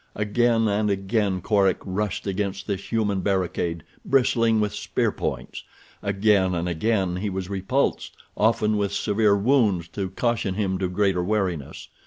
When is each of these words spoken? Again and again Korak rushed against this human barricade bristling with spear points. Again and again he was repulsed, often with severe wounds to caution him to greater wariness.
Again 0.15 0.67
and 0.67 0.89
again 0.89 1.41
Korak 1.41 1.77
rushed 1.85 2.25
against 2.25 2.65
this 2.65 2.91
human 2.91 3.21
barricade 3.21 3.83
bristling 4.03 4.59
with 4.59 4.73
spear 4.73 5.11
points. 5.11 5.63
Again 6.01 6.55
and 6.55 6.67
again 6.67 7.17
he 7.17 7.29
was 7.29 7.51
repulsed, 7.51 8.17
often 8.35 8.77
with 8.77 8.91
severe 8.93 9.37
wounds 9.37 9.87
to 9.89 10.09
caution 10.09 10.55
him 10.55 10.79
to 10.79 10.87
greater 10.89 11.23
wariness. 11.23 11.87